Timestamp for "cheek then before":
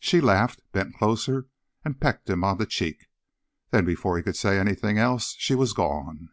2.66-4.16